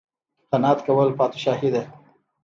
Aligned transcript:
قناعت 0.51 0.79
کول 0.85 1.09
پادشاهي 1.19 1.69
ده 1.73 1.83